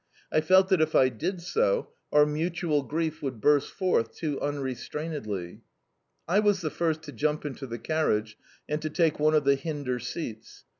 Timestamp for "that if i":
0.69-1.09